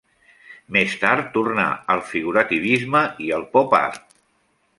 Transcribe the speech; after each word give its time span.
Més 0.77 0.95
tard 1.03 1.29
tornà 1.35 1.65
al 1.97 2.01
figurativisme 2.13 3.05
i 3.27 3.31
el 3.39 3.47
pop-art. 3.57 4.19